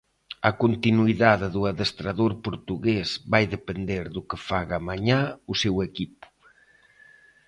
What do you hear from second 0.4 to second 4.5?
A continuidade do adestrador portugués vai depender do que